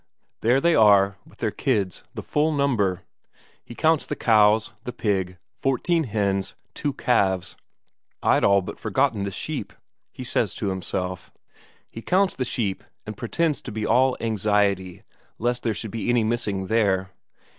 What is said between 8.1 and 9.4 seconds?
"I'd all but forgotten the